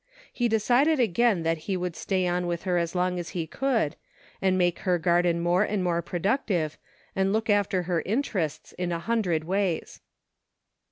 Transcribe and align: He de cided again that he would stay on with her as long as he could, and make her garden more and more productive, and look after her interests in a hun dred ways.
He 0.33 0.47
de 0.47 0.59
cided 0.59 0.99
again 0.99 1.43
that 1.43 1.59
he 1.69 1.77
would 1.77 1.95
stay 1.95 2.25
on 2.27 2.47
with 2.47 2.63
her 2.63 2.79
as 2.79 2.95
long 2.95 3.19
as 3.19 3.29
he 3.37 3.45
could, 3.45 3.95
and 4.41 4.57
make 4.57 4.79
her 4.79 4.97
garden 4.97 5.39
more 5.39 5.61
and 5.61 5.83
more 5.83 6.01
productive, 6.01 6.79
and 7.15 7.31
look 7.31 7.51
after 7.51 7.83
her 7.83 8.01
interests 8.01 8.71
in 8.79 8.91
a 8.91 8.97
hun 8.97 9.21
dred 9.21 9.43
ways. 9.43 10.01